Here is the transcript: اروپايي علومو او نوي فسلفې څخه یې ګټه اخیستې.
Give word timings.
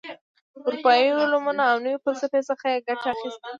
اروپايي 0.65 1.07
علومو 1.19 1.51
او 1.71 1.75
نوي 1.83 1.97
فسلفې 2.03 2.41
څخه 2.49 2.65
یې 2.73 2.83
ګټه 2.87 3.07
اخیستې. 3.13 3.47